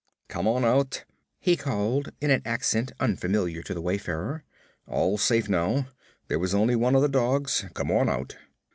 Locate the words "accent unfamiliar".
2.43-3.61